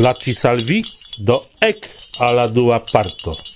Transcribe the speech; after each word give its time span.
placis 0.00 0.46
al 0.48 0.62
vi, 0.64 0.80
do 1.18 1.36
ec 1.60 1.88
alla 2.24 2.46
dua 2.48 2.80
parto. 2.80 3.49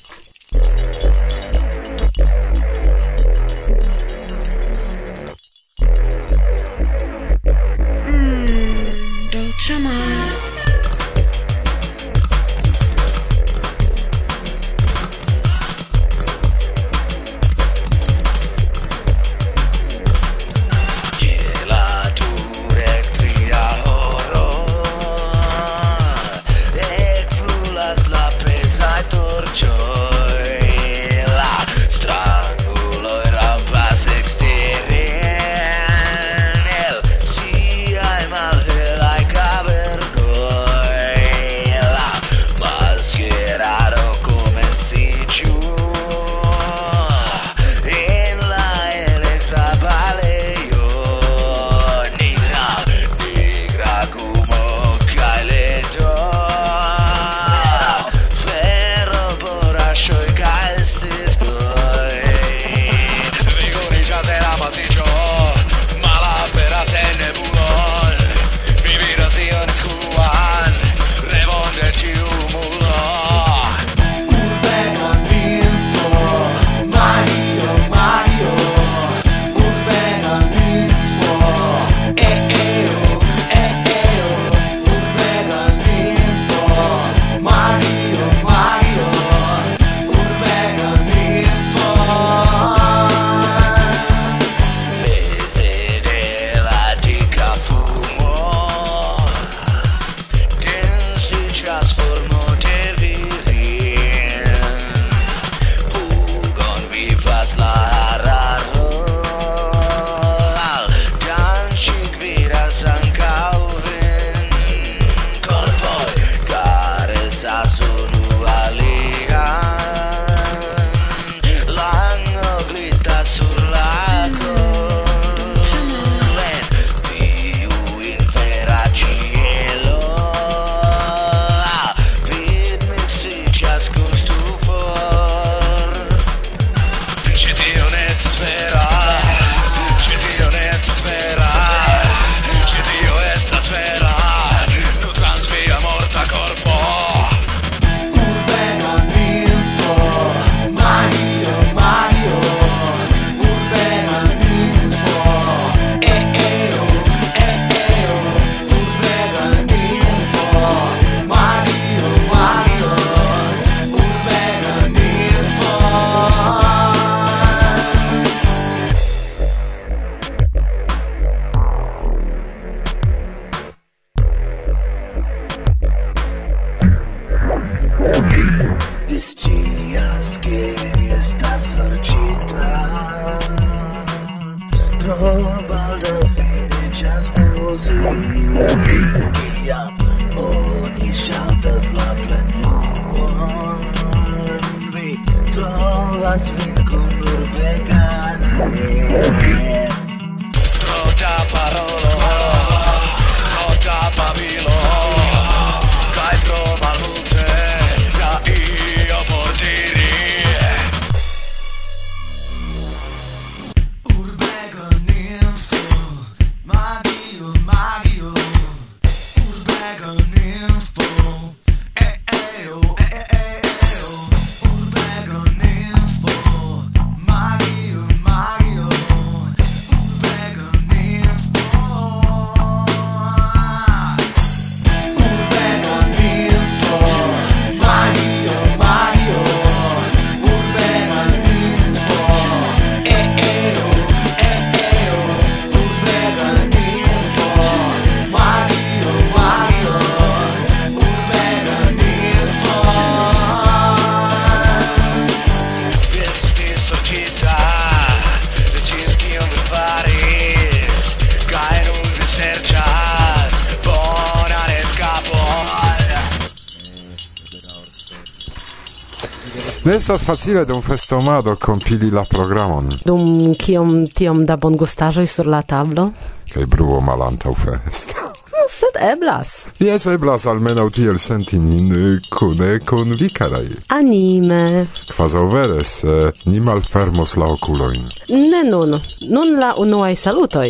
estas 270.14 270.26
facile 270.26 270.64
dum 270.64 270.82
festomado 270.82 271.56
compili 271.56 272.11
la 272.11 272.25
programon. 272.25 272.88
Dum 273.05 273.55
kiom 273.58 274.06
tiom 274.06 274.44
da 274.46 274.56
bongustaĵoj 274.56 275.26
sur 275.26 275.49
la 275.50 275.62
tablo? 275.62 276.05
Kaj 276.52 276.66
bruo 276.70 277.00
malantaŭ 277.00 277.55
festo. 277.58 278.28
sed 278.78 278.94
eblas. 279.12 279.66
Jes, 279.82 280.06
eblas 280.06 280.46
almenau 280.46 280.87
tiel 280.94 281.19
senti 281.19 281.58
nin 281.58 281.90
eh, 281.96 282.20
kune 282.31 282.78
kun 282.87 283.16
vi, 283.19 283.32
karaj. 283.34 283.66
Anime. 283.96 284.87
Kvazaŭ 285.11 285.49
vere, 285.50 285.82
se 285.84 286.14
eh, 286.28 286.44
ni 286.46 286.62
malfermos 286.62 287.34
la 287.37 287.50
okulojn. 287.56 288.06
Ne 288.31 288.62
nun, 288.70 288.94
nun 289.34 289.52
la 289.58 289.72
unuaj 289.82 290.14
salutoj. 290.22 290.69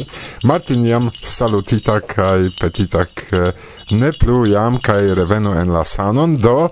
Martin 0.49 0.89
jam 0.89 1.13
salutita 1.23 2.01
kaj 2.01 2.49
petita 2.61 3.05
ne 3.91 4.13
plu 4.17 4.47
jam 4.49 4.81
kaj 4.81 5.15
revenu 5.21 5.53
en 5.61 5.77
la 5.77 5.85
sanon, 5.85 6.41
do 6.41 6.71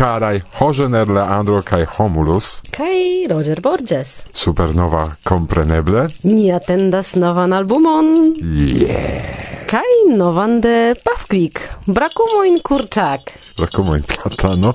caraj 0.00 0.40
Roger 0.60 1.10
Leandro 1.10 1.60
kaj 1.62 1.84
Homulus 1.84 2.62
kaj 2.72 3.28
Roger 3.30 3.60
Borges. 3.60 4.22
Supernova 4.32 5.10
kompreneble? 5.24 6.06
Ni 6.22 6.52
atendas 6.52 7.14
novan 7.14 7.52
albumon. 7.52 8.06
Yeah. 8.40 9.59
Kaj 9.70 10.16
novan 10.18 10.56
de 10.60 10.94
Pavklik, 11.04 11.60
brakumoin 11.86 12.56
kurczak. 12.58 13.20
Brakumoin 13.56 14.02
platano. 14.02 14.72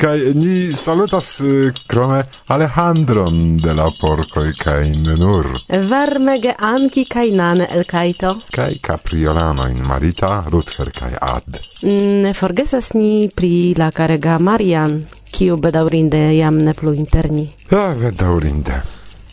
Kaj 0.00 0.32
ni 0.34 0.72
salutas 0.72 1.42
krome 1.86 2.22
Alejandron 2.46 3.58
de 3.60 3.74
la 3.76 3.90
porcoj 4.00 4.46
kaj 4.56 4.88
nur. 5.20 5.50
Varmege 5.90 6.54
anki 6.70 7.04
kaj 7.04 7.26
nane 7.36 7.68
el 7.76 7.84
kajto. 7.84 8.32
Kaj 8.56 8.80
capriolano 8.88 9.68
in 9.68 9.84
marita, 9.84 10.32
ruther 10.48 10.94
kaj 10.96 11.12
ad. 11.20 11.60
Mm, 11.82 12.22
ne 12.24 12.32
forgesas 12.34 12.94
ni 12.94 13.28
pri 13.28 13.74
la 13.76 13.90
karega 13.90 14.38
Marian, 14.38 15.02
kiu 15.30 15.60
bedaurinde 15.60 16.24
jam 16.38 16.56
ne 16.56 16.72
plu 16.72 16.96
interni. 16.96 17.50
Ah, 17.70 17.92
bedaurinde. 18.00 18.80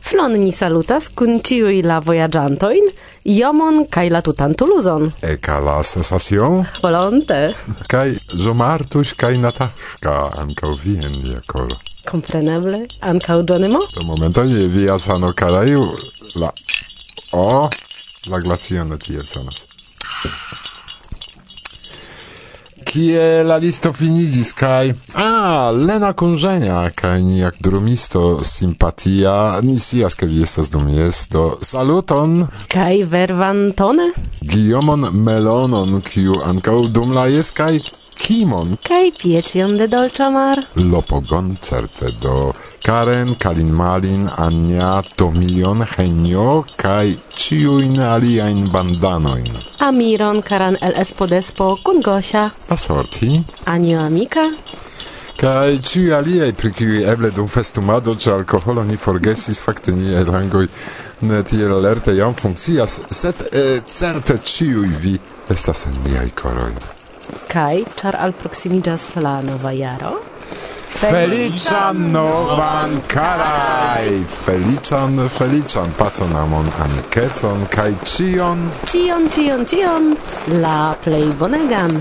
Flon 0.06 0.36
ni 0.44 0.52
salutas 0.52 1.08
kun 1.10 1.40
ciui 1.40 1.82
la 1.88 2.04
voyagiantoin. 2.04 2.95
Jomon 3.26 3.88
kaj 3.90 4.10
la 4.14 4.20
tutan 4.22 4.54
Tuluzon. 4.54 5.08
Eka 5.26 5.58
la 5.60 5.84
sensacion. 5.84 6.66
Volonte. 6.84 7.54
Kaj 7.88 8.14
Zomartuś 8.34 9.14
kaj 9.18 9.38
Nataszka 9.38 10.14
ankaŭ 10.38 10.76
vi 10.84 10.94
en 11.06 11.16
via 11.24 11.40
koro. 11.48 11.74
Kompreneble, 12.06 12.86
ankaŭ 13.02 13.42
Donemo? 13.42 13.80
Do 13.96 14.04
momento 14.06 14.44
nie 14.44 14.68
via 14.70 15.00
sano 15.00 15.34
karaju 15.34 15.90
la... 16.36 16.52
O, 17.32 17.70
la 18.30 18.40
glacio 18.40 18.84
ne 18.84 18.98
tiel 18.98 19.26
sonas. 19.26 19.66
kiela 22.96 23.58
listo 23.60 23.90
finidis 23.92 24.54
kaj 24.56 24.94
a 25.20 25.72
Lena 25.76 26.14
Kunżenia 26.14 26.78
kaj 26.96 27.24
ni 27.24 27.40
jak 27.40 27.56
drumisto 27.60 28.40
simpatia 28.44 29.60
ni 29.68 29.76
sias 29.80 30.16
ke 30.16 30.26
li 30.26 30.40
estas 30.44 30.72
dumisto 30.72 31.44
saluton. 31.62 32.48
Kaj 32.72 33.04
vervantone 33.12 34.08
Guillaumon 34.48 35.10
Melonon 35.12 36.00
kiu 36.08 36.40
ankaŭ 36.48 36.80
dum 36.88 37.12
la 37.12 37.28
jes 37.28 37.52
kaj? 37.52 37.74
kimon 38.18 38.78
kaj 38.84 39.12
piecion 39.22 39.78
de 39.78 39.88
dolĉa. 39.88 40.30
Lopogon 40.76 41.58
certe 41.62 42.12
do 42.22 42.54
Karen, 42.86 43.36
Kalin 43.36 43.72
Malin, 43.74 44.30
Ania, 44.38 45.02
Tomion, 45.16 45.86
Henio 45.96 46.64
kaj 46.78 47.16
ciuin 47.36 48.00
aliain 48.00 48.70
bandanoin. 48.72 49.52
Amiron, 49.80 50.42
Karan 50.42 50.78
el 50.82 50.94
Espodespo, 50.96 51.78
kun 51.84 52.02
Gosia. 52.02 52.52
Pasorti. 52.68 53.44
Anio, 53.66 54.00
Amika. 54.00 54.52
Kaj 55.36 55.82
ci 55.84 56.12
aliai 56.14 56.54
pri 56.54 57.04
eble 57.04 57.32
dum 57.36 57.48
festumado 57.48 58.16
ĉe 58.16 58.32
alkoholo 58.32 58.84
ni 58.84 58.96
forgesis 58.98 59.60
fakte 59.60 59.92
ni 59.92 60.24
rangoj 60.24 60.68
ne 61.22 61.44
tiel 61.44 61.74
alerte 61.76 62.16
jam 62.16 62.34
funkcias, 62.34 63.00
sed 63.12 63.42
eh, 63.52 63.82
certe 63.92 64.38
ciui 64.38 64.88
vi 65.02 65.18
estas 65.50 65.86
en 65.86 65.98
niaj 66.06 66.30
koroj 66.42 66.72
kai 67.56 67.86
char 67.96 68.16
al 68.24 68.34
proximidas 68.42 69.04
la 69.26 69.36
nova 69.50 69.72
jaro 69.82 70.14
Felician 70.96 71.98
novan 72.14 72.92
carai! 73.14 74.24
Felician, 74.46 75.18
felician, 75.38 75.90
paconamon, 76.00 76.68
amikecon, 76.84 77.66
kai 77.76 77.94
cion... 78.12 78.72
Cion, 78.92 79.30
cion, 79.30 79.66
cion! 79.66 80.16
La 80.64 80.96
plei 81.04 81.28
bonegan! 81.40 82.00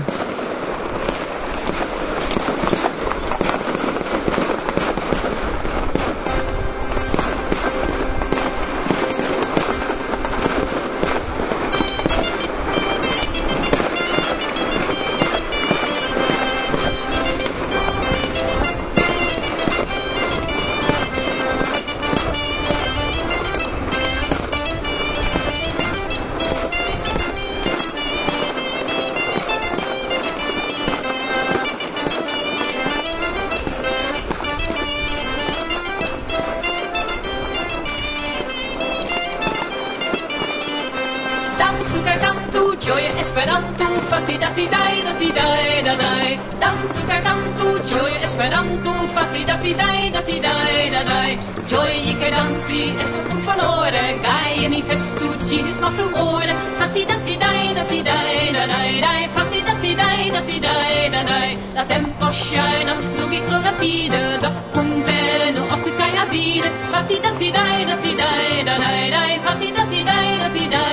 dai 44.35 44.41
da 44.43 44.49
ti 44.55 44.67
dai 44.67 45.01
da 45.07 45.13
ti 45.19 45.29
dai 45.31 45.81
da 45.87 45.93
dai 45.95 46.29
danzu 46.61 47.01
kaj 47.09 47.19
kantu 47.27 47.67
ĝoje 47.91 48.17
esperanto 48.27 48.93
fati 49.15 49.41
da 49.49 49.55
ti 49.63 49.71
dai 49.81 50.09
da 50.15 50.21
ti 50.27 50.35
dai 50.45 50.89
da 50.93 51.01
dai 51.09 51.31
ĝoji 51.71 52.13
kaj 52.21 52.31
danci 52.35 52.81
estas 53.03 53.25
un 53.33 53.39
valore 53.47 54.05
kaj 54.25 54.67
ni 54.73 54.81
festu 54.89 55.29
gis 55.49 55.77
ma 55.83 55.89
frumore 55.97 56.53
fati 56.79 57.05
da 57.11 57.17
ti 57.25 57.35
dai 57.43 57.63
da 57.77 57.83
ti 57.91 57.99
dai 58.09 58.51
da 58.57 58.63
dai 58.73 58.91
dai 59.05 59.21
fati 59.35 59.61
da 59.67 59.73
ti 59.83 59.91
dai 60.01 60.29
da 60.35 60.41
ti 60.49 60.57
dai 60.67 61.09
da 61.15 61.21
dai 61.31 61.49
la 61.77 61.83
tempo 61.93 62.27
ŝajnas 62.43 63.01
flugi 63.13 63.39
tro 63.47 63.57
rapide 63.67 64.23
do 64.43 64.49
cum 64.73 64.89
veno 65.07 65.63
of 65.77 65.81
the 65.85 66.09
avide 66.25 66.69
fati 66.91 67.17
da 67.27 67.31
ti 67.39 67.49
dai 67.57 67.79
da 67.91 67.95
ti 68.03 68.11
dai 68.21 68.63
da 68.67 68.75
dai 68.83 69.05
dai 69.15 69.33
fati 69.47 69.71
da 69.77 69.83
ti 69.93 70.03
dai 70.11 70.29
da 70.43 70.49
ti 70.57 70.65
dai 70.75 70.84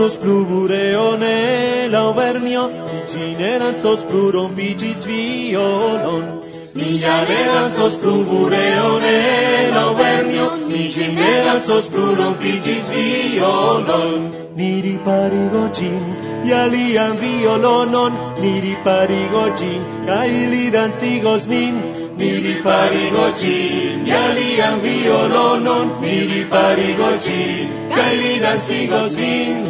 Danzos 0.00 0.16
plu 0.16 0.46
bureone 0.46 1.18
nella 1.18 2.08
Overnio, 2.08 2.70
vicine 2.88 3.58
danzos 3.58 4.00
plu 4.04 4.30
rompicis 4.30 5.04
violon. 5.04 6.40
Mia 6.72 7.16
ne 7.28 7.40
danzos 7.44 7.96
plu 7.96 8.24
bureone 8.24 9.12
nella 9.20 9.90
Overnio, 9.90 10.46
vicine 10.68 11.44
danzos 11.44 11.88
plu 11.88 12.14
rompicis 12.14 12.88
violon. 12.88 14.32
Ni 14.56 14.80
riparigo 14.80 15.68
gin, 15.68 16.16
ja 16.48 16.64
lian 16.64 17.18
violonon, 17.20 18.12
ni 18.40 18.58
riparigo 18.64 19.44
gin, 19.58 19.84
kaj 20.06 20.30
li 20.48 20.70
dancigos 20.70 21.44
min 21.46 21.76
mi 22.20 22.30
riparigo 22.44 23.26
gin, 23.40 24.04
ja 24.06 24.20
lian 24.36 24.76
violonon 24.84 25.88
mi 26.02 26.14
riparigo 26.32 27.10
gin, 27.24 27.72
kaj 27.96 28.12
li 28.20 28.32
danzigos 28.44 29.16
vin. 29.20 29.64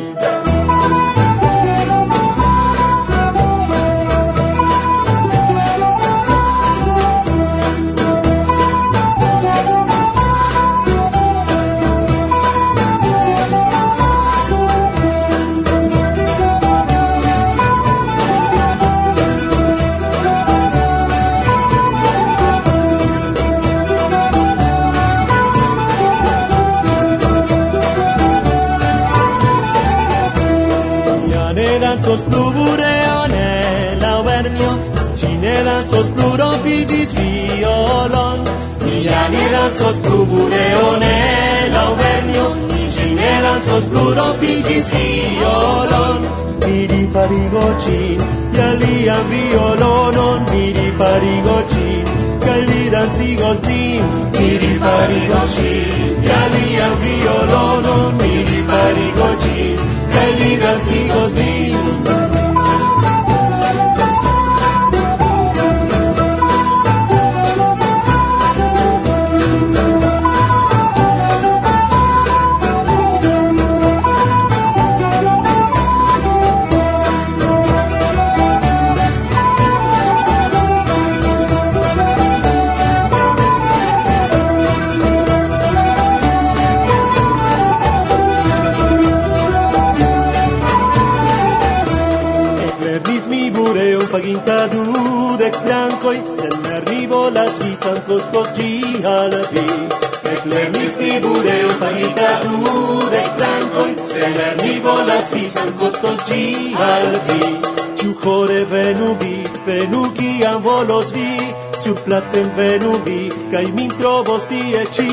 Kai 113.61 113.73
min 113.77 113.91
trovos 113.93 114.45
tie 114.49 114.85
ci 114.97 115.05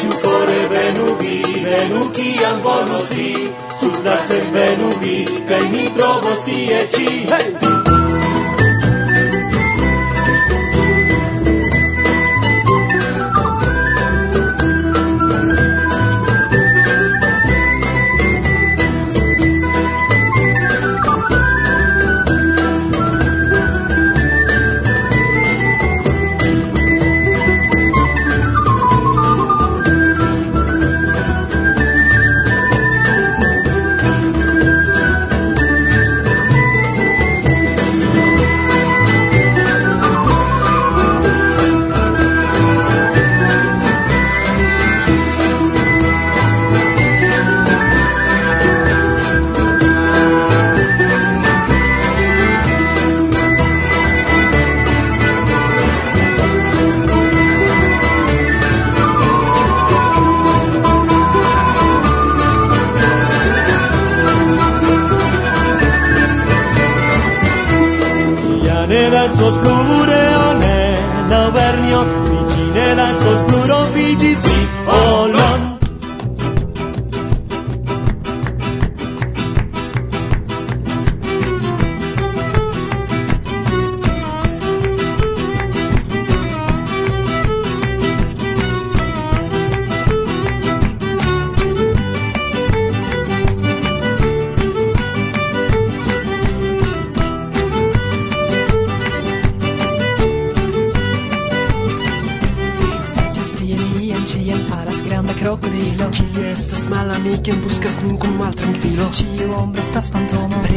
Ĉiu 0.00 0.14
fore 0.22 0.62
venu 0.70 1.08
vi 1.20 1.34
Venu 1.66 2.06
kiam 2.16 2.64
volos 2.64 3.12
vi 3.18 3.28
Sur 3.82 4.00
la 4.08 4.16
venu 4.56 4.96
vi 5.04 5.14
Kai 5.52 5.62
min 5.76 5.92
trovos 6.00 6.44
tie 6.48 6.82
ci 6.96 7.06
hey! 7.28 7.81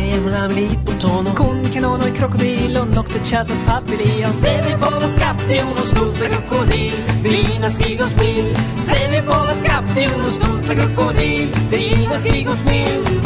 himla 0.02 0.48
med 0.48 0.56
lit 0.56 0.86
på 0.86 0.92
tån 0.92 1.28
och 1.28 1.36
Konkanon 1.36 2.02
och 2.02 2.08
en 2.08 2.14
krokodil 2.14 2.78
och 2.78 2.88
Dr. 2.88 3.24
Chazas 3.24 3.62
papillon 3.66 4.32
Ser 4.32 4.64
vi 4.64 4.72
på 4.72 4.90
vår 4.94 5.10
skattehjon 5.18 5.78
och 5.82 5.88
stolta 5.88 6.25
krokodil 6.30 6.94
Vina, 7.24 7.70
skrig 7.70 8.02
och 8.02 8.08
smill 8.08 8.56
Ser 8.78 9.12
vi 9.12 9.22
på 9.22 9.34
vår 9.34 9.66
skattehjon 9.66 10.25
och 10.25 10.34
stolta 10.34 10.75
krokodil 10.75 11.50
Vina, 11.72 12.20
skrig 12.20 12.50
och 12.50 12.58
smill 12.58 13.25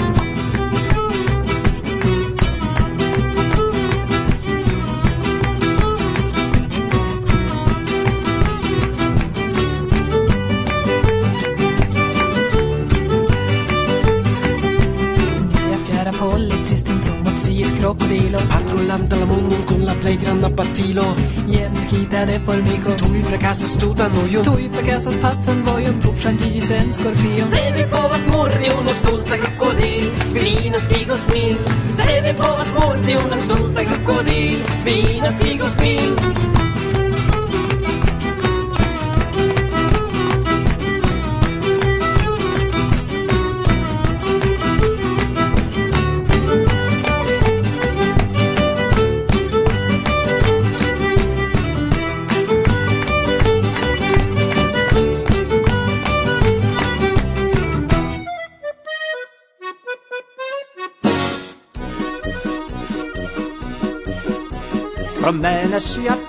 plena 22.19 22.25
de 22.25 22.39
formico 22.39 22.95
Tui 22.95 23.21
fracasas 23.23 23.77
tutan 23.77 24.11
ujon 24.23 24.43
Tui 24.43 24.69
fracasas 24.69 25.15
pazzan 25.21 25.63
vojon 25.63 25.99
Tu 26.01 26.13
ŝanĝiĝis 26.23 26.71
en 26.77 26.93
scorpio 26.93 27.45
Se 27.51 27.63
vi 27.75 27.85
povas 27.91 28.25
murdi 28.33 28.71
uno 28.79 28.93
stulta 28.93 29.37
crocodil 29.43 30.09
Vinas 30.33 30.87
figos 30.91 31.27
mil. 31.33 31.57
Se 31.99 32.21
vi 32.25 32.33
povas 32.41 32.73
murdi 32.79 33.15
uno 33.25 33.37
stulta 33.45 33.85
crocodil 33.91 34.65
Vinas 34.85 35.41
figos 35.43 35.79
mil. 35.83 36.18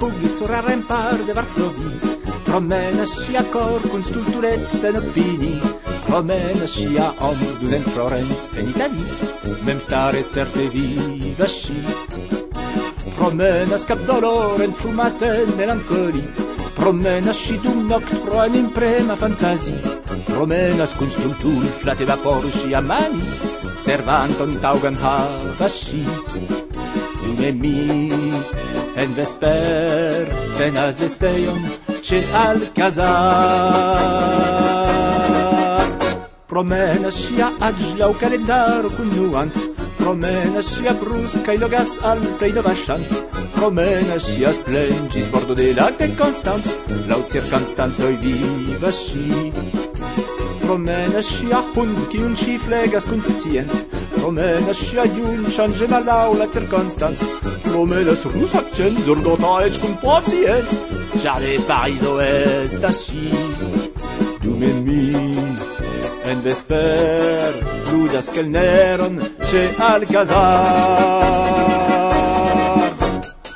pughi 0.01 0.29
sur 0.37 0.51
al 0.59 0.65
rempart 0.67 1.23
de 1.27 1.33
Varsovie. 1.33 1.93
Promena-și 2.45 3.33
cor 3.53 3.81
con 3.91 4.03
stulturezza 4.03 4.89
în 4.89 4.97
opini. 4.97 5.63
Promena-și 6.07 6.89
a 6.99 7.15
omul 7.31 7.59
în 7.63 7.83
Florence 7.93 8.43
en 8.59 8.69
Italie 8.69 9.07
Mem 9.65 9.79
stare 9.79 10.27
certe 10.33 10.63
vivă 10.63 11.47
și 11.47 11.73
Promena 13.17 13.77
scap 13.77 13.99
dolore 14.07 14.65
in 14.65 14.71
fumate 14.71 15.43
în 15.47 15.55
melancolii 15.57 16.29
Promena 16.75 17.33
si 17.33 17.61
dum 17.63 17.87
noct 17.87 18.13
pro 18.13 18.39
în 18.47 18.55
imprema 18.55 19.15
fantazii 19.15 19.81
Promena 20.25 20.85
con 20.99 21.09
stultul 21.09 21.65
flate 21.65 22.05
vapor 22.05 22.51
si 22.51 22.75
a 22.75 22.81
mani. 22.81 23.23
Servanton 23.83 24.59
taugan 24.61 24.97
hava 24.97 25.67
și 25.67 26.07
Lume 27.27 27.57
mi 27.61 28.13
en 29.01 29.15
vesper 29.17 30.29
penas 30.59 30.99
vesteion 31.01 31.61
ĉe 32.05 32.19
alcazar 32.37 33.07
promenas 36.51 37.21
ŝia 37.25 37.49
aĝlaŭ 37.69 38.11
calendar 38.23 38.83
kun 38.97 39.09
nuanc 39.15 39.57
promenas 40.01 40.67
sia 40.75 40.93
brus 41.01 41.33
kai 41.47 41.57
logas 41.63 41.91
al 42.11 42.21
plei 42.43 42.53
nova 42.59 42.75
chance 42.83 43.17
promenas 43.57 44.23
sia 44.35 44.51
splendis 44.59 45.27
bordo 45.33 45.55
de 45.63 45.69
lake 45.81 46.07
konstanc 46.21 46.65
laŭ 47.13 47.21
cirkonstancoj 47.33 48.15
vivas 48.27 48.99
si 49.09 49.27
promenas 50.67 51.27
sia 51.39 51.61
hund 51.73 51.99
kiun 52.13 52.33
chi 52.43 52.53
flegas 52.67 53.05
kun 53.13 53.21
promena 54.21 54.73
și 54.73 54.99
aiun 54.99 55.49
și 55.51 55.61
în 55.61 55.73
general 55.73 56.09
au 56.09 56.35
la 56.35 56.47
circunstanță. 56.53 57.25
Promena 57.63 58.15
sunt 58.15 58.33
rus 58.33 58.53
accent, 58.53 58.99
zorgota 58.99 59.57
aici 59.61 59.77
cum 59.77 60.01
poți 60.03 60.35
ieți. 60.35 60.79
Ce 61.21 61.29
are 61.29 61.59
paizo 61.67 62.19
ăsta 62.63 62.91
și 62.91 63.33
dumemi. 64.43 65.59
En 66.31 66.41
vesper, 66.41 67.55
ludas 67.93 68.29
quel 68.29 68.47
neron, 68.49 69.31
ce 69.49 69.75
al 69.79 70.05
casar. 70.13 71.71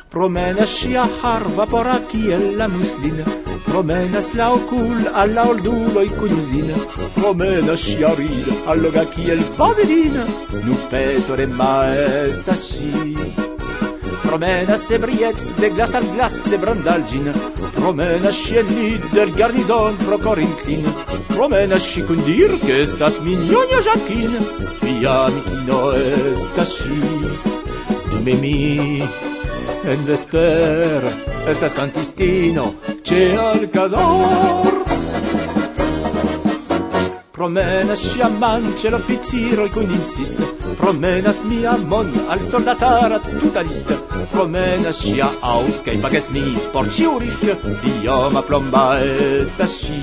Promena 0.08 0.64
și 0.64 0.96
a 0.96 1.08
har, 1.22 1.42
vapora 1.54 2.00
chi 2.08 2.34
la 2.56 2.66
muslina. 2.66 3.24
Promena 3.64 4.20
slau 4.20 4.56
cul, 4.56 5.10
alla 5.12 5.48
oldu 5.48 5.74
loi 5.92 6.10
cunuzina. 6.18 6.74
romenă 7.26 7.74
și 7.74 7.96
aridă, 8.04 8.52
al 8.64 8.80
logachi 8.80 9.28
el 9.28 9.40
vaselină, 9.56 10.24
nu 10.64 10.74
petore 10.90 11.44
mai 11.44 11.86
sta 12.32 12.54
și. 12.54 13.16
Promena 14.26 14.74
se 14.74 14.96
brieț 14.96 15.48
de 15.48 15.70
glas 15.74 15.92
al 15.92 16.02
glas 16.14 16.40
de 16.48 16.56
brandalgin, 16.56 17.34
promena 17.74 18.30
și 18.30 18.54
en 18.56 18.66
lider 18.74 19.28
garnizon 19.36 19.96
pro 20.06 20.16
corintin, 20.28 20.86
promena 21.26 21.76
și 21.76 22.02
cundir 22.02 22.50
că 22.66 22.72
estas 22.80 23.18
minionia 23.18 23.80
jacin, 23.86 24.38
fia 24.80 25.26
mitino. 25.26 25.90
Mimi, 28.22 29.02
en 29.90 30.04
vesper, 30.04 31.02
estas 31.50 31.72
cantistino, 31.72 32.74
ce 33.02 33.36
al 33.38 33.68
cazor. 33.72 35.03
Promenas 37.34 37.98
ŝia 37.98 38.28
manĉe 38.30 38.92
l'oficiroj 38.94 39.64
kun 39.74 39.88
insisto. 39.90 40.46
Promenas 40.78 41.40
mia 41.42 41.72
mon 41.90 42.12
al 42.30 42.38
soldatara 42.38 43.18
tuta 43.24 43.64
lista. 43.66 43.96
Promenas 44.30 45.00
ŝia 45.02 45.32
aŭt 45.42 45.80
kaj 45.88 45.96
pagas 46.04 46.30
mi 46.30 46.44
por 46.70 46.86
ĉiu 46.94 47.16
risko. 47.18 47.56
Ioma 47.90 48.44
plomba 48.46 48.84
estas 49.02 49.74
ŝi. 49.82 49.98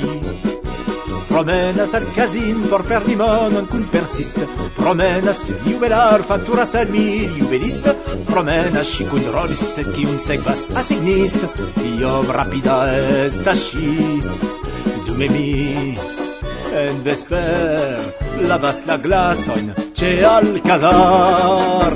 Promenas 1.31 1.95
al 1.95 2.11
casin 2.11 2.65
por 2.67 2.83
fer 2.91 3.07
limon 3.07 3.55
en 3.61 3.71
cun 3.71 3.87
persiste. 3.93 4.43
Promenas 4.75 5.45
juvelar 5.63 6.27
fattura 6.27 6.67
sal 6.67 6.91
mi 6.91 7.29
juvelista. 7.39 7.95
Promenas 8.27 8.91
si 8.91 9.07
cun 9.07 9.31
rolis 9.31 9.63
se 9.77 9.87
qui 9.93 10.03
un 10.03 10.19
segvas 10.19 10.67
a 10.75 10.83
signist. 10.83 11.47
Iom 11.95 12.27
rapida 12.27 12.81
est 12.91 13.47
a 13.47 13.55
sci. 13.55 14.19
Dume 15.07 15.29
mi... 15.31 16.20
en 16.71 17.03
vesper 17.03 17.99
lavas 18.47 18.81
la 18.85 18.97
glasoin 18.97 19.73
ce 19.93 20.23
Alcazar. 20.23 21.93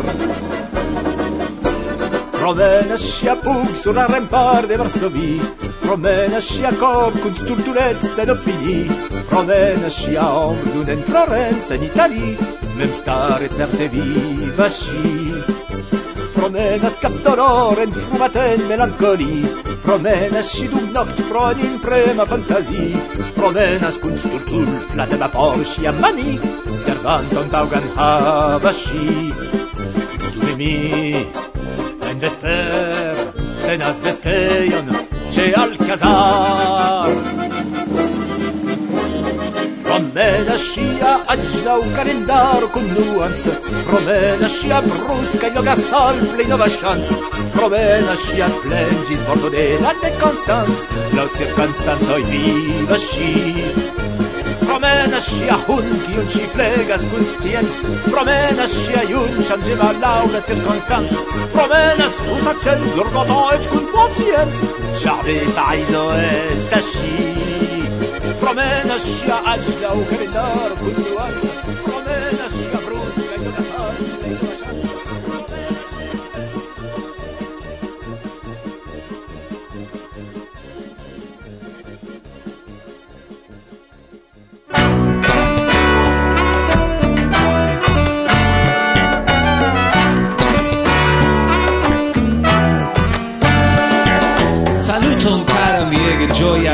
Promena 2.32 2.96
scia 2.96 3.36
pug 3.36 3.74
sur 3.74 3.94
la 3.94 4.06
rempar 4.06 4.68
de 4.68 4.76
Varsovii, 4.78 5.42
promena 5.82 6.40
scia 6.40 6.72
cor 6.78 7.12
cu 7.20 7.32
stultulezza 7.34 8.22
ed 8.22 8.30
opinii, 8.30 8.92
promena 9.30 9.90
scia 9.90 10.28
omdun 10.30 10.90
en 10.90 11.02
Florenza 11.04 11.74
in 11.74 11.84
Italii, 11.84 12.38
mem 12.78 12.94
stare 12.94 13.50
certe 13.50 13.88
viva 13.88 14.70
sci. 14.70 15.44
Promenas 16.34 16.98
cap 17.00 17.16
dolore 17.24 17.84
en 17.84 17.92
frumaten 17.92 18.68
melancolii, 18.68 19.65
Promenas 19.86 20.54
și 20.54 20.64
d'un 20.64 20.90
noct 20.94 21.20
pro 21.20 21.52
din 21.56 21.82
prema 21.82 22.24
fantasii 22.24 22.96
Promenas 23.34 23.96
cu 23.96 24.08
tutul 24.08 24.68
flat 24.90 25.10
de 25.10 25.16
vapor 25.16 25.66
și 25.66 25.86
a 25.88 25.92
mani 25.92 26.40
Servant 26.78 27.36
on 27.36 27.48
taugan 27.48 27.84
hava 27.96 28.72
și 28.72 29.34
Tu 30.32 30.40
de 30.40 30.54
mi 30.58 31.28
În 32.12 32.20
desper 32.20 33.34
Tenas 33.66 34.00
vesteion 34.00 35.08
Ce 35.32 35.54
al 35.56 35.76
cazar 35.88 37.08
Muzica 37.08 37.45
Promena 39.96 40.58
scia 40.58 41.22
agila 41.26 41.78
un 41.78 41.90
calendaro 41.94 42.68
con 42.68 42.84
nuance. 42.92 43.50
Promena 43.86 44.46
scia 44.46 44.82
brusca 44.82 45.48
yoga 45.48 45.74
sol 45.74 46.18
plei 46.34 46.48
nova 46.48 46.68
chance. 46.68 47.16
Promena 47.54 48.14
scia 48.14 48.50
splendis 48.50 49.22
bordo 49.22 49.48
de 49.48 49.78
la 49.80 49.94
de 50.02 50.12
constans 50.20 50.86
La 51.14 51.26
circunstanza 51.34 52.16
viva 52.18 52.98
sci. 52.98 53.64
Promena 54.66 55.18
scia 55.18 55.56
hun 55.66 56.02
qui 56.04 56.18
un 56.18 56.28
ci 56.28 56.46
plegas 56.52 57.06
kun 57.08 57.26
scienz 57.26 57.74
Promena 58.10 58.68
scia 58.68 59.02
iun 59.04 59.44
changeva 59.48 59.94
la 59.94 60.00
laura 60.00 60.42
circonstanz 60.44 61.12
Promena 61.54 62.08
scusa 62.08 62.54
censur 62.60 63.08
godoic 63.14 63.70
kun 63.70 63.86
quotienz 63.94 64.62
Charve 65.00 65.40
paiso 65.56 66.12
esta 66.12 66.82
scia 66.82 67.75
promène 68.46 68.92
un 68.92 68.98
chien 68.98 69.42
à 69.44 69.56
chien 69.60 69.90
au 69.92 70.04
cabinet, 70.04 71.55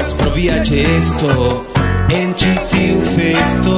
regas 0.01 0.13
pro 0.13 0.31
via 0.31 0.57
gesto 0.63 1.65
en 2.09 2.33
ĉi 2.33 2.51
tiu 2.71 3.01
festo. 3.15 3.77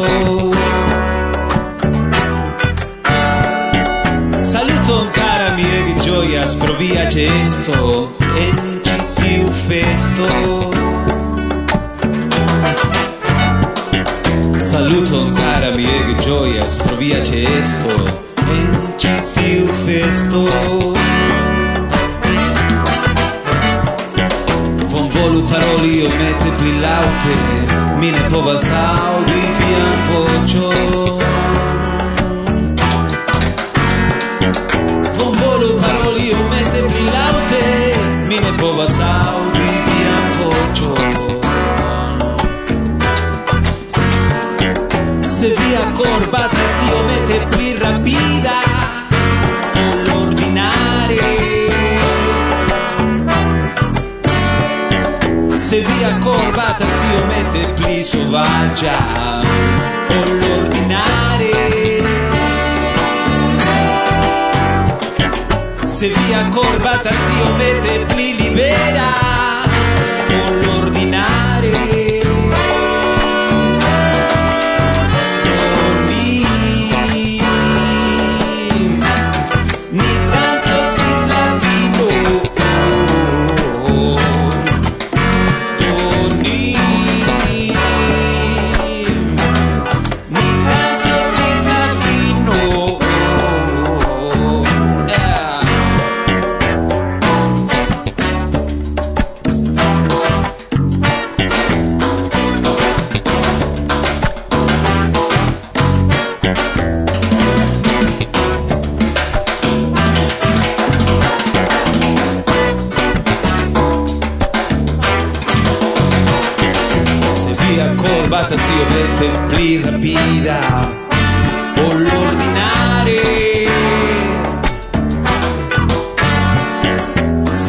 Saluton 4.51 5.07
cara 5.15 5.55
mi 5.55 5.63
ege 5.79 5.95
ĝojas 6.05 6.55
pro 6.59 6.73
via 6.79 7.05
gesto 7.15 8.09
en 8.45 8.79
ĉi 8.86 8.97
tiu 9.19 9.51
festo. 9.67 10.29
Saluton 14.71 15.36
cara 15.36 15.75
mi 15.75 15.83
ege 15.83 16.15
ĝojas 16.25 16.79
pro 16.83 16.95
via 16.95 17.19
gesto 17.19 17.99
en 18.47 18.81
ĉi 18.97 19.15
tiu 19.36 19.67
festo. 19.86 20.92
paroli 25.54 26.08
mette 26.20 26.52
pli 26.58 26.80
laute, 26.80 27.36
mi 28.00 28.10
ne 28.12 28.24
povas 28.30 28.63
audi 28.74 29.42
vian 29.60 30.00
voĉon. 30.10 31.22
Bonvolu 35.20 35.70
paroli 35.84 36.28
omete 36.42 36.82
pli 36.89 37.06
laute, 37.16 37.63
mi 38.30 38.42
ne 38.46 38.52
povas 38.62 38.98
audi 39.10 39.70
vian 39.88 40.26
voĉo 40.39 40.94
Se 45.34 45.54
via 45.60 45.84
kor 46.00 46.30
batas 46.34 46.80
iomete 46.89 47.38
pli 47.52 47.74
rapida, 47.84 48.58
se 55.73 55.81
via 55.81 56.15
corbata 56.19 56.86
si 56.86 57.15
omette 57.23 57.67
pli 57.73 58.03
sovaggia 58.03 58.93
o 60.07 60.23
l'ordinare. 60.39 61.51
Se 65.86 66.09
via 66.09 66.47
corbata 66.49 67.09
si 67.09 67.41
omette 67.49 68.05
pli 68.05 68.36
libera. 68.36 69.33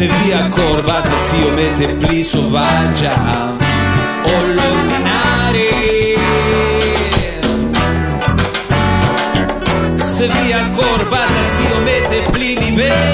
se 0.04 0.10
via 0.24 0.48
corbata, 0.50 1.16
si 1.16 1.42
omette 1.42 1.94
pli 1.94 2.22
sovaggia. 2.22 3.56
O 4.24 4.46
l'ordinare. 4.54 5.68
Se 9.96 10.28
via 10.28 10.70
corbata, 10.70 11.44
si 11.56 11.72
omette 11.76 12.30
pli 12.30 12.54
di 12.54 12.70
vera 12.72 13.13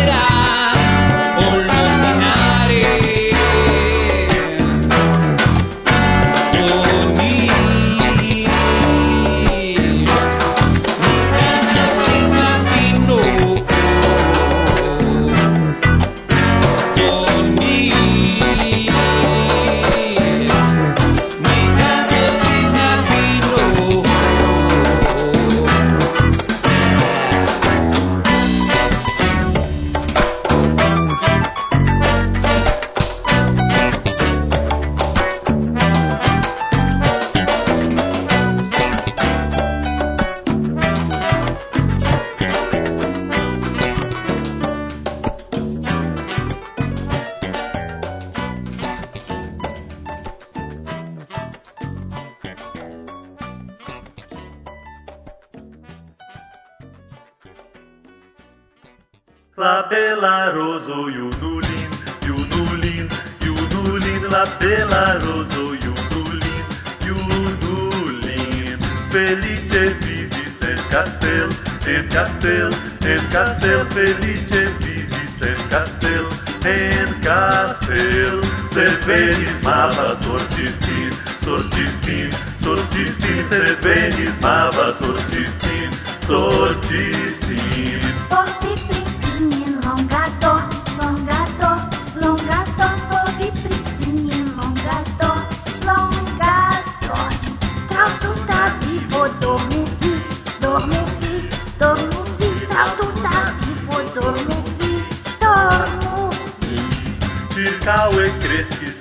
Belaroso, 60.20 61.08
Junulin, 61.08 61.90
Junulin, 62.20 63.08
Junulin, 63.40 64.22
la 64.30 64.44
Belaroso, 64.60 65.72
Junulin, 65.80 66.64
Junulin. 67.00 68.78
Felice 69.10 69.96
vivis 70.02 70.60
el 70.60 70.78
castel, 70.90 71.48
en 71.86 72.06
castel, 72.08 72.70
en 73.00 73.26
castel, 73.32 73.86
felice 73.94 74.68
vivis 74.80 75.40
el 75.40 75.68
castel, 75.70 76.26
en 76.66 77.08
castel. 77.22 78.42
Servenis 78.74 79.62
mava 79.62 80.20
sortistin, 80.20 81.12
sortistin, 81.42 82.30
sortistin, 82.62 83.48
servenis 83.48 84.34
mava 84.42 84.92
sortistin, 85.00 85.90
sortistin. 86.26 87.49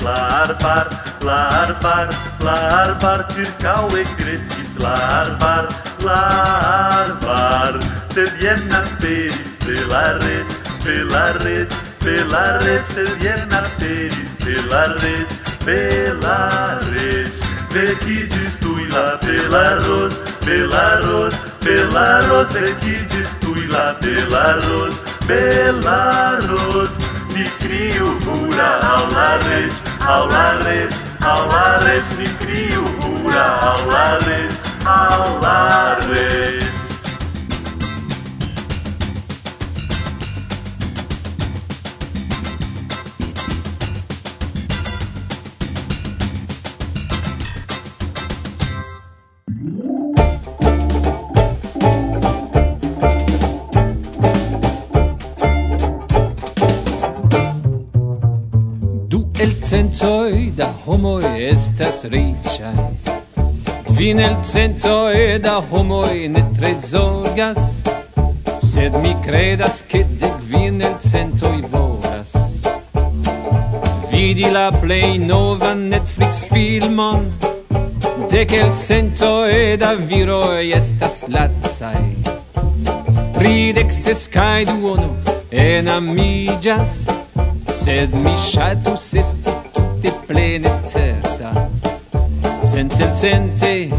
la 0.10 0.44
arbar, 0.44 0.88
la 1.28 1.40
arbar, 1.64 2.10
la 2.46 2.56
arbar, 2.84 3.20
circaue 3.34 4.04
crescis 4.18 4.72
la 4.84 4.94
arbar, 5.22 5.66
la 6.08 6.22
arbar, 7.00 7.74
sed 8.14 8.32
jen 8.44 8.64
aperis 8.80 9.50
pe 9.66 9.76
la 9.92 10.06
red, 10.24 10.48
pe 10.86 10.96
red, 11.44 11.76
pe 12.06 12.16
red, 12.64 12.84
sed 12.96 13.12
jen 13.26 13.54
aperis 13.60 14.32
pe 14.46 14.56
la 14.72 14.84
red, 15.02 15.36
pe 15.66 15.78
red, 16.94 17.30
vecigis 17.76 18.56
tui 18.64 18.88
la 18.96 19.06
pelaros, 19.26 20.18
pelaros, 20.46 21.38
pelaros, 21.66 22.50
vecigis 22.56 23.30
tui 23.44 23.68
la 23.76 23.86
pelaros, 24.02 24.96
pelaros, 25.28 26.90
mi 27.36 27.46
crio 27.62 28.10
pura 28.26 28.72
al 28.94 29.08
la 29.14 29.30
red, 29.46 29.89
ao 30.06 30.28
lalê, 30.28 30.88
ao 31.22 31.48
lalê 31.48 32.02
se 32.02 32.34
cria 32.36 32.80
cura, 33.02 33.46
ao 33.62 33.86
lalê, 33.86 34.50
ao 34.86 35.40
lalê. 35.40 36.79
centoi 59.70 60.52
da 60.58 60.66
homoi 60.86 61.44
estas 61.46 62.00
riĉaj 62.10 62.78
Kvin 63.86 64.20
el 64.20 64.38
centoi 64.42 65.38
da 65.44 65.60
homoi 65.72 66.26
ne 66.34 66.42
tre 66.56 66.72
zorgas 66.92 67.60
Sed 68.64 68.98
mi 69.04 69.14
credas 69.26 69.84
che 69.92 70.04
de 70.22 70.32
vin 70.50 70.82
el 70.82 70.96
centoi 71.12 71.62
volas. 71.72 72.34
Vidi 74.10 74.50
la 74.50 74.72
play 74.72 75.20
nova 75.20 75.76
Netflix 75.76 76.48
filmon 76.50 77.30
Dek 78.32 78.52
el 78.64 78.74
centoi 78.74 79.78
da 79.78 79.94
viroi 79.94 80.74
estas 80.82 81.28
lacaj 81.28 82.10
Tridex 83.38 84.06
escai 84.16 84.66
duono 84.66 85.14
en 85.52 85.88
amigas, 85.88 87.08
sed 87.74 88.14
mi 88.14 88.36
shatus 88.38 89.14
esti 89.14 89.59
plene 90.30 90.82
certa. 90.86 91.72
Sentenzente 92.62 93.90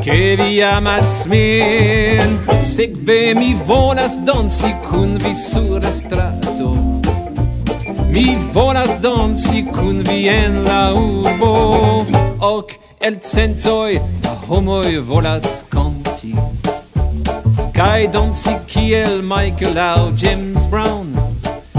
che 0.00 0.36
vi 0.36 0.60
amas 0.60 1.24
min 1.24 2.38
sekve 2.62 3.32
mi 3.34 3.54
volas 3.54 4.18
donsi 4.18 4.74
cun 4.86 5.16
vi 5.16 5.34
sur 5.34 5.82
strato. 5.92 6.76
Mi 8.08 8.36
volas 8.52 8.98
donsi 8.98 9.64
cun 9.72 10.02
vi 10.02 10.28
en 10.28 10.64
la 10.64 10.92
urbo. 10.92 12.04
Ok 12.38 12.78
el 13.00 13.18
centoi 13.20 13.98
da 14.20 14.36
homoi 14.46 14.98
volas 14.98 15.64
kanti 15.70 16.34
Kai 17.72 18.08
donsi 18.08 18.54
kiel 18.66 19.22
Michael 19.22 19.78
Au 19.78 20.12
James 20.12 20.66
Brown. 20.66 21.16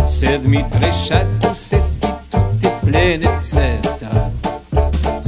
Sed 0.07 0.45
mi 0.45 0.65
tre 0.71 0.91
ŝatus 0.91 1.71
esti 1.73 2.07
tutte 2.31 2.69
plene 2.81 3.29
certa. 3.43 3.98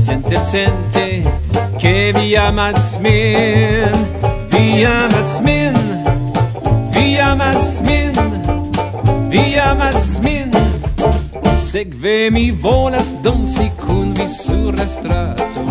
Sente, 0.03 0.43
sente 0.43 1.23
che 1.77 2.11
vi 2.15 2.35
amas 2.35 2.97
min 2.97 3.91
Vi 4.49 4.83
amas 4.83 5.39
min 5.41 5.73
Vi 6.89 7.19
amas 7.19 7.81
min 7.81 8.11
Vi 9.29 9.59
amas 9.59 10.19
min 10.19 10.49
segve 11.59 12.31
mi 12.31 12.49
volas 12.49 13.13
dansi 13.21 13.71
kun 13.77 14.13
vi 14.13 14.27
sur 14.27 14.73
la 14.73 14.87
strato 14.87 15.61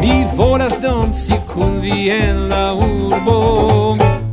Mi 0.00 0.26
volas 0.34 0.80
dansi 0.80 1.36
kun 1.52 1.80
vi 1.80 2.10
en 2.10 2.48
la 2.48 2.72
urbo. 2.72 4.25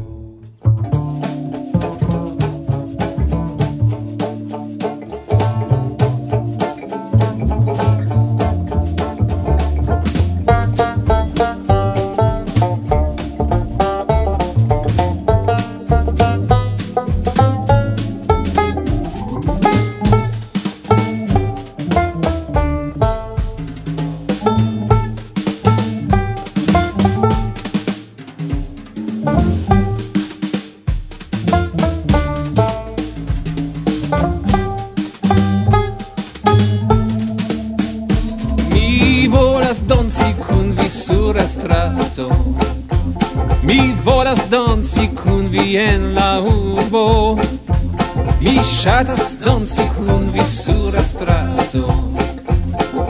shatas 48.84 49.38
danci 49.40 49.84
kun 49.96 50.32
vi 50.34 50.42
sur 50.64 50.92
la 50.94 51.04
strato. 51.04 51.84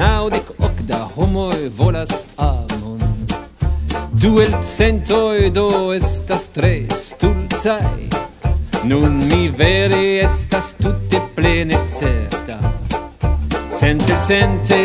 naŭdek 0.00 0.50
ok 0.58 0.78
da 0.90 1.00
homoj 1.16 1.60
volas 1.78 2.14
amon. 2.36 3.00
Du 4.20 4.40
el 4.40 4.54
cento 4.76 5.20
do 5.58 5.92
estas 5.94 6.44
tre 6.48 6.86
tultai 7.20 8.08
nun 8.84 9.12
mi 9.30 9.48
vere 9.48 10.24
estas 10.26 10.74
tutte 10.82 11.18
plene 11.34 11.78
certa. 11.98 12.58
Sente 13.80 14.14
sente 14.20 14.82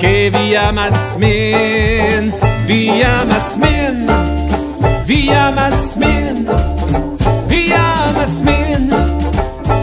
che 0.00 0.30
vi 0.30 0.56
amas 0.56 1.16
min 1.18 2.47
Vi 2.68 3.02
amas 3.02 3.56
min. 3.56 4.10
Vi 5.06 5.30
amas 5.30 5.96
min. 5.96 6.48
Vi 7.48 7.72
amas 7.72 8.42
min. 8.42 8.92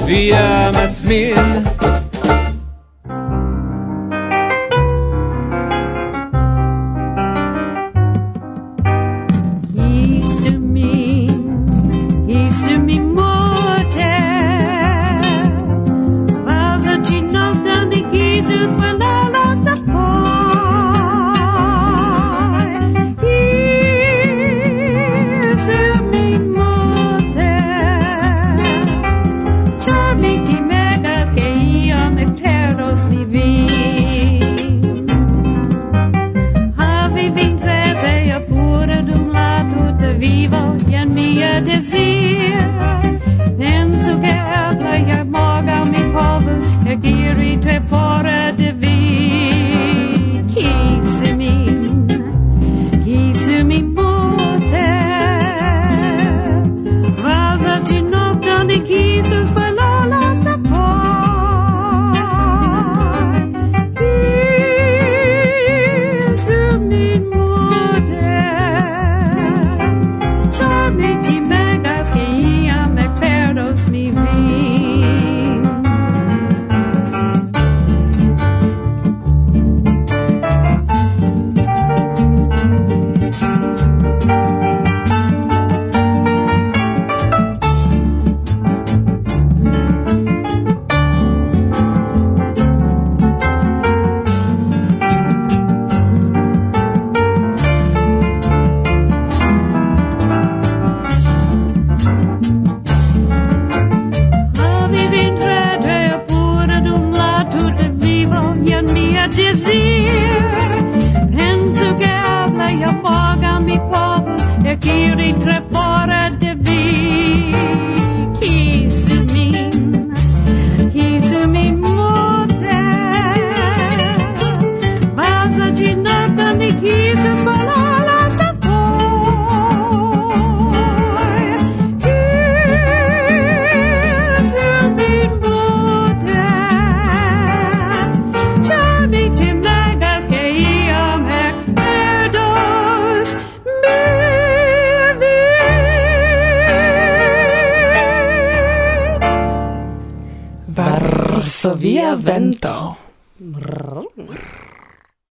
Vi 0.06 0.34
amas 0.34 1.04
min. 1.04 1.85